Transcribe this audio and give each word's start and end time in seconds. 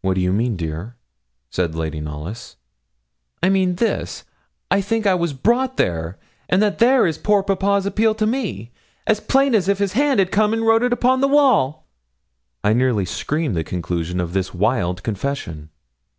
'What 0.00 0.14
do 0.14 0.22
you 0.22 0.32
mean, 0.32 0.56
dear?' 0.56 0.96
said 1.50 1.74
Lady 1.74 2.00
Knollys. 2.00 2.56
'I 3.42 3.48
mean 3.50 3.74
this 3.74 4.24
I 4.70 4.80
think 4.80 5.06
I 5.06 5.12
was 5.14 5.34
brought 5.34 5.76
there, 5.76 6.18
and 6.48 6.62
that 6.62 6.78
there 6.78 7.06
is 7.06 7.18
poor 7.18 7.42
papa's 7.42 7.84
appeal 7.84 8.14
to 8.14 8.26
me, 8.26 8.72
as 9.06 9.20
plain 9.20 9.54
as 9.54 9.68
if 9.68 9.76
his 9.78 9.92
hand 9.92 10.26
came 10.32 10.54
and 10.54 10.64
wrote 10.66 10.82
it 10.82 10.94
upon 10.94 11.20
the 11.20 11.28
wall.' 11.28 11.86
I 12.64 12.72
nearly 12.72 13.04
screamed 13.04 13.54
the 13.54 13.64
conclusion 13.64 14.18
of 14.18 14.32
this 14.32 14.54
wild 14.54 15.02
confession. 15.02 15.68